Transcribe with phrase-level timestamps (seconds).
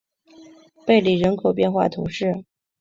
[0.83, 2.43] 贝里人口变化图示